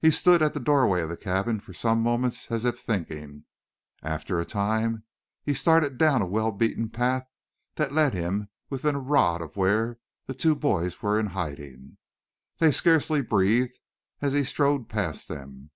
[0.00, 3.42] He stood at the doorway of the cabin for some moments as if thinking.
[4.04, 5.02] After a time
[5.42, 7.26] he started down a well beaten path
[7.74, 11.96] that led him within a rod of where the two boys were in hiding.
[12.58, 13.80] They scarcely breathed
[14.22, 15.70] as he strode past them.